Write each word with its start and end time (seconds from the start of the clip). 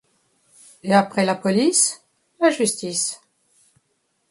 Et 0.81 0.95
après 0.95 1.25
la 1.27 1.35
police? 1.35 2.01
la 2.39 2.49
justice. 2.49 3.21